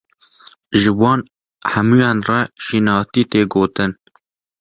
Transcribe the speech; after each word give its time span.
Ji 0.79 0.89
wan 0.99 1.19
hemûyan 1.71 2.19
re 2.27 2.39
şînatî 2.63 3.23
tê 3.31 3.41
gotin. 3.51 3.91